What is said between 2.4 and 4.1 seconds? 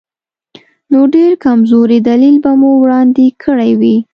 به مو وړاندې کړی وي.